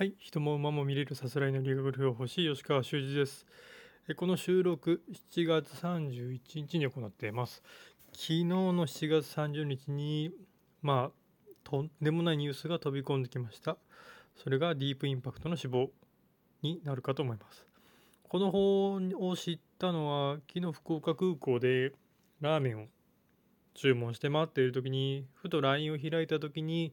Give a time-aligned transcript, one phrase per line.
[0.00, 3.44] はい、人も馬も見れるさすらいの理学療法士吉川修司です。
[4.08, 7.62] えこの収録7月31日に行っています。
[8.14, 10.30] 昨日の7月30日に
[10.80, 13.76] まあとんでもないニュースが飛び込んできました。
[14.42, 15.90] それがディープインパクトの死亡
[16.62, 17.66] になるかと思います。
[18.26, 21.92] この方を知ったのは昨日福岡空港で
[22.40, 22.86] ラーメンを
[23.74, 26.92] 注文して待っている時にふと LINE を開いた時に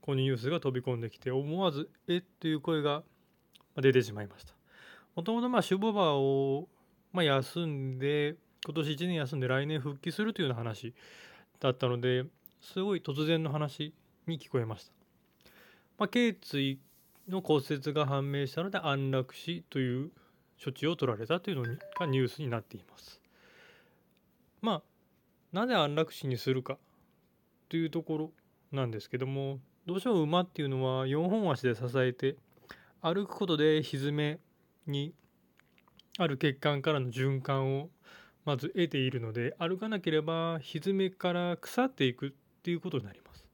[0.00, 3.02] このニュースが飛び込んできて思わず「えっ?」という声が
[3.76, 4.54] 出てしまいました。
[5.14, 6.68] もともとまあシュボバーを
[7.12, 10.94] まあ休んで今年1年休んで来年復帰するというような話
[11.60, 12.24] だったので
[12.60, 13.94] すごい突然の話
[14.26, 14.92] に聞こえました、
[15.98, 16.78] まあ、頸椎
[17.28, 20.10] の骨折が判明したので安楽死という
[20.62, 21.62] 処置を取られたというの
[21.98, 23.20] がニュースになっています。
[24.60, 24.82] まあ
[25.52, 26.78] なぜ安楽死にするか？
[27.68, 28.32] というところ
[28.72, 32.36] なんですけどもどうしても馬っていうのは4本足で支えて
[33.00, 34.38] 歩くことで蹄め
[34.86, 35.14] に
[36.18, 37.88] ある血管からの循環を
[38.44, 42.30] まず得ているので歩かなければ蹄めから腐っていくっ
[42.62, 43.46] ていうことになります。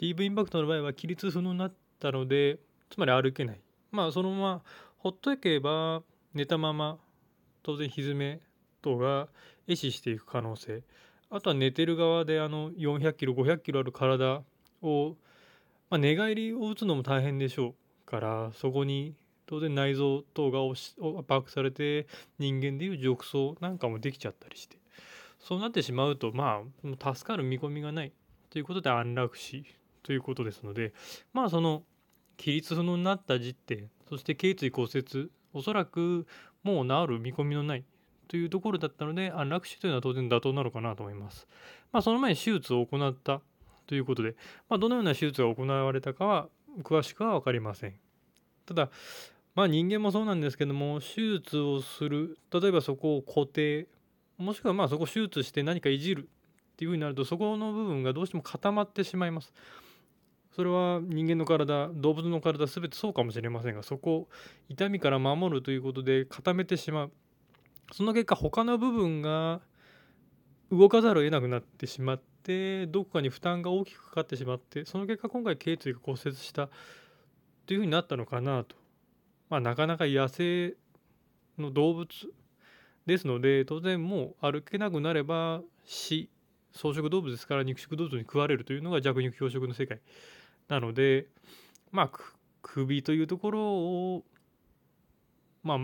[0.00, 2.58] DV インパクトの場合は起立不能になったので
[2.90, 3.60] つまり歩けない。
[3.90, 4.62] まあそのまま
[4.98, 6.02] ほっといけば
[6.32, 6.98] 寝たまま
[7.62, 8.40] 当然蹄め
[8.82, 9.28] 等が
[9.66, 10.82] 壊死していく可能性。
[11.34, 14.44] あとは寝てる側であの400キロ500キロある体
[14.82, 15.16] を、
[15.90, 17.74] まあ、寝返りを打つのも大変でしょ
[18.06, 19.14] うからそこに
[19.46, 20.94] 当然内臓等が圧
[21.28, 22.06] 迫されて
[22.38, 24.78] 人間でいう褥瘡なんかもできちゃったりして
[25.40, 26.62] そうなってしまうとま
[27.02, 28.12] あ助かる見込みがない
[28.48, 29.64] ということで安楽死
[30.04, 30.92] ということですので
[31.32, 31.82] まあその
[32.36, 36.28] 起立不能になった時点そして頸椎骨折おそらく
[36.62, 37.84] もう治る見込みのない
[38.28, 41.46] というところだったので安楽死というのは当然妥当なのかなと思います。
[41.92, 43.40] まあ、その前に手術を行った
[43.86, 44.34] ということで、
[44.68, 46.48] まあ、どのような手術が行われたかは
[46.82, 47.94] 詳しくは分かりません。
[48.66, 48.90] ただ、
[49.54, 53.86] まあ、人間もそうなんですけども手術をする例えばそこを固定
[54.38, 56.28] もしくはまあそこ手術して何かいじる
[56.72, 59.52] っていうふうになるとそこの部分がどうしても固まってしまいます。
[60.54, 64.28] それは人間の体動物の体全てそうかもしれませんがそこを
[64.68, 67.12] 痛みから守るということで固めてしまう
[67.92, 69.60] その結果他の部分が
[70.70, 76.68] 動かざるを得なくなってしまってどこかに負担が大きくかかってしまってその結果今回頸椎が骨折した
[77.66, 78.76] というふうになったのかなと。
[79.50, 80.74] まあ、なかなか野生
[81.58, 82.08] の動物
[83.06, 86.30] ですので当然もう歩けなくなれば死
[86.72, 90.00] 草食動物ですから肉食動物に食われるというのが弱肉強食の世界
[90.68, 91.26] なので
[91.92, 92.10] まあ
[92.62, 94.24] 首というところを
[95.62, 95.78] まあ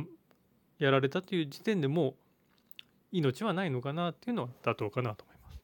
[0.81, 2.15] やられたという時点でもう
[3.13, 5.59] 命はないのかなっていうのは妥当かなと思います。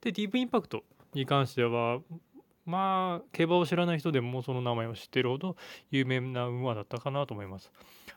[0.00, 0.84] でディープインパクト
[1.14, 2.00] に関しては
[2.64, 5.56] まあ競馬を知らない人でもその名前を知ってるほど
[5.90, 7.72] 有名な馬だったかなと思います。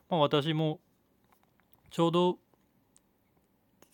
[0.09, 0.79] まあ、私も
[1.89, 2.37] ちょうど、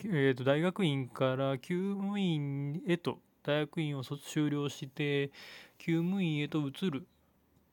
[0.04, 5.32] えー、と大学院から厩務員へと大学院を卒修了して
[5.80, 7.08] 厩務員へと移る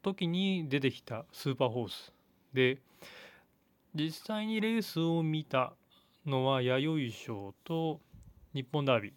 [0.03, 2.13] 時に出てきたスーパーホース
[2.53, 2.79] で
[3.95, 5.73] 実際にレースを見た
[6.27, 8.01] のは弥生賞と
[8.55, 9.13] 日本ダービー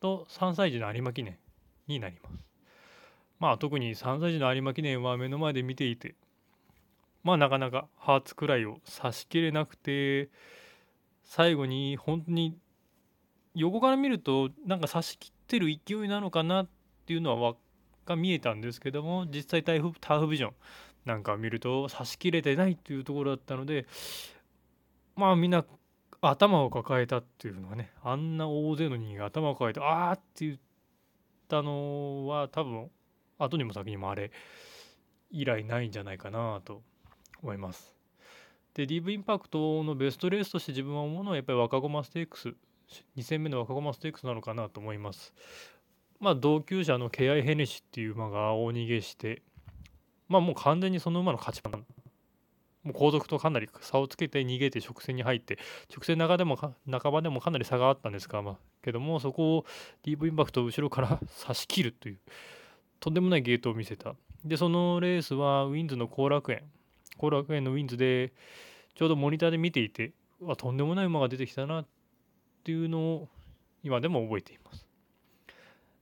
[0.00, 1.38] と3歳児の有馬記念
[1.86, 2.44] になります。
[3.38, 6.14] まあ特に3歳児の有馬記念は目の前で見ていて
[7.22, 10.30] まあなかなかハーツくらいを差し切れなくて
[11.24, 12.56] 最後に本当に
[13.54, 16.68] 横から見るとなんか差し切ってる勢いなのかなっ
[17.06, 17.54] ていうのは
[18.06, 20.52] が見えたんですけども実際ターフターフビジョン
[21.06, 23.86] なんか見ると差し切れてないっていうところだったので
[25.14, 25.64] まあみんな
[26.20, 30.58] 頭を抱えたっていうのはねあんな大勢の人間が頭を抱えてああって言っ
[31.48, 32.90] たのは多分
[33.38, 34.30] 後にも先にもあれ
[35.30, 36.82] 以来ないんじゃないかなと
[37.42, 37.94] 思います。
[38.74, 42.54] で DV インパクトのベストレースとして自分は思うのはやっぱり若駒ステークス
[43.16, 45.32] 2戦目の若駒ステークスなのかなと思います。
[46.18, 49.42] まあ同級者のケアイヘネシっていう馬が大逃げして
[50.28, 51.84] まあもう完全にその馬の勝ちパン。
[52.86, 55.58] もう後続とかなり差をつけて逃げて直線に入って
[55.92, 59.64] 直線中でも半ばでもかなり差があったんですが、まあ、けどもそこを
[60.04, 62.18] DV インパクトを後ろから 差し切るという
[63.00, 64.14] とんでもないゲートを見せた。
[64.44, 66.62] でそのレースはウィンズの後楽園。
[67.18, 68.32] 後楽園のウィンズで
[68.94, 71.86] ちょうどモニターで見ていてわとんでもない馬が出てきたなっ
[72.62, 73.28] ていうのを
[73.82, 74.86] 今でも覚えています。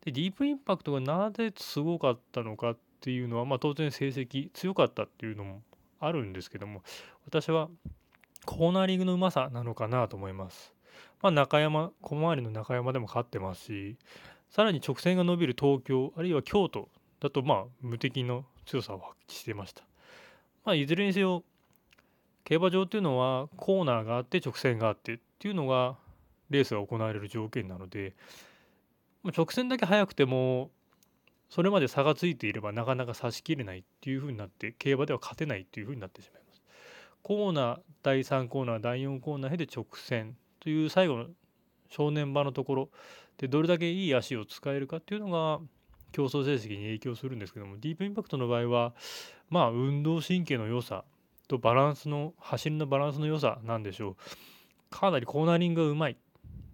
[0.05, 5.61] でディープインパクトがなぜすごかったのかっていうのは、まあ、当然成績強かったっていうのも
[6.01, 6.81] あるんですけども
[7.27, 7.69] 私は
[8.47, 10.73] コーナーリングのうまさなのかなと思います。
[11.21, 13.97] まあ、中山小回りの中山でも勝ってますし
[14.51, 16.89] さらに直線が伸びる東京あるいは京都
[17.21, 19.83] だとまあ無敵の強さを発揮していました。
[20.65, 21.45] まあ、いずれにせよ
[22.45, 25.97] 競馬場っていうのはコーナーがあって直線があってっていうのが
[26.49, 28.15] レースが行われる条件なので
[29.37, 30.71] 直線だけ速くても
[31.49, 36.63] それまで差がついていればなかなか差し切れないっていう風になって競馬では勝てないっていう風になってしまいます。
[37.23, 41.27] コーナー第3コーナー第4コーナーへで直線という最後の
[41.89, 42.89] 正念場のところ
[43.39, 45.61] でどれだけいい足を使えるかっていうのが
[46.13, 48.95] 競争成績に影響するんですけどもディープインパクトの場合は
[49.49, 51.05] まあ運動神経の良さ
[51.49, 54.17] とバランスの走りのバランスの良さなんでしょう
[54.91, 56.17] かなりコーナリングがうまい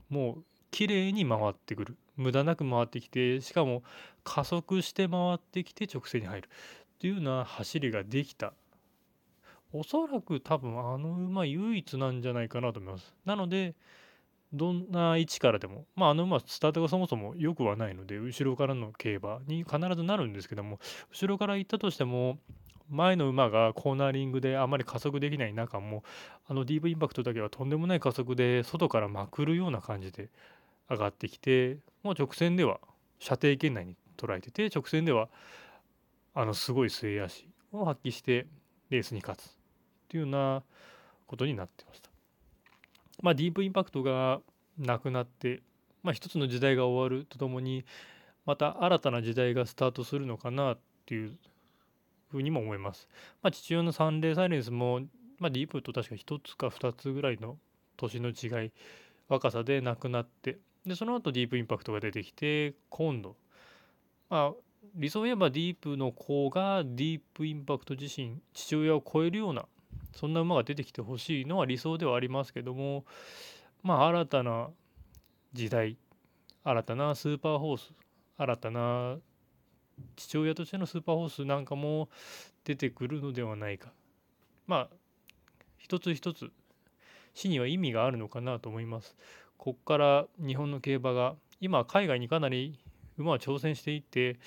[0.09, 1.97] もう綺麗に回ってくる。
[2.17, 3.83] 無駄なく回ってきてしかも
[4.25, 8.53] 加速して回ってきて直線に入るっていうような走りができた。
[9.73, 13.15] おそらく多分あの馬唯一なんじゃないかなと思います。
[13.25, 13.75] なので
[14.53, 20.81] どんな位置からでもまああの馬スタートがそもそも良くはないので後ろからの競馬に必ずなるんですけども
[21.13, 22.39] 後ろから行ったとしても
[22.89, 26.03] 前の馬がコーナーリングであまり加速できない中も
[26.49, 30.29] あのディープインパクトだけはとんでもない加速で外からまくるような感じで
[30.91, 32.81] 上がってきてもう直線では
[33.19, 35.29] 射程圏内に捉えてて直線では
[36.35, 38.47] あのすごい末脚を発揮して
[38.91, 39.47] レースに勝つっ
[40.09, 40.63] ていうような
[41.27, 42.11] ことになってました。
[43.23, 44.41] まあ、ディープインパクトが
[44.79, 45.63] なくなって、
[46.03, 47.85] まあ、一つの時代が終わるとともに
[48.47, 51.37] また新たな時代がスタートするのかなっていう
[52.31, 53.09] ふうにも思います。
[53.43, 55.01] まあ、父親のサンデーサイレンスも、
[55.39, 57.59] まあ、ディープと確か1つか2つぐらいの
[57.97, 58.73] 年の違い
[59.29, 63.37] 若さで亡くなってでその後ディープインパクトが出てきて今度。
[64.29, 64.55] まあ
[64.95, 69.67] 理想を言えばディープの子がディープインパクト自身父親を超えるような
[70.15, 73.05] そんな馬が出てきてほしいのは理想ではありますけども
[73.83, 74.71] まあ新たな
[75.53, 75.99] 時代
[76.65, 77.93] 新たなスーパーホース
[78.39, 79.19] 新たな
[80.17, 82.09] 父親としてのスーパーホースなんかも
[82.65, 83.93] 出てくるのではないか。
[84.67, 84.97] まあ
[85.77, 86.51] 一つ一つ
[87.35, 89.17] 死には意味があるのかなと思います。
[89.61, 92.79] こっから日本の競馬が今海外にかなり
[93.19, 94.39] 馬は挑戦していって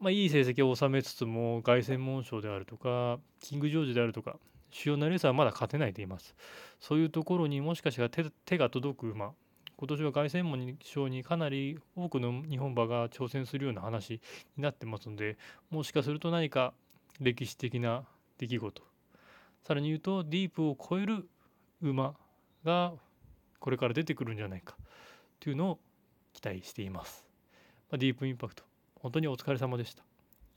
[0.00, 4.36] まあ、いい成績を収めつつも凱旋門賞であるとかキングジョージであるとか
[4.72, 6.34] 主要なレースはまだ勝てないでいます。
[6.80, 9.30] そういうところにもしかしたら手が届く馬
[9.76, 14.20] 今年は凱旋門賞にかなり多くの日本馬が挑戦するような話
[14.56, 15.38] になってますので
[15.70, 16.74] もしかすると何か
[17.20, 18.02] 歴史的な
[18.38, 18.82] 出来事。
[19.62, 21.28] さらに言うとディープを超える
[21.80, 22.14] 馬
[22.64, 22.94] が
[23.64, 24.76] これから出てくるんじゃないか
[25.40, 25.78] というのを
[26.34, 27.24] 期待しています。
[27.90, 28.62] まディープインパクト
[28.96, 30.04] 本当にお疲れ様でした。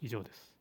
[0.02, 0.57] 以上です。